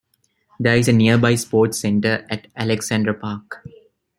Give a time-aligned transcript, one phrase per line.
[0.59, 3.63] There is a nearby sports centre at Alexandra Park.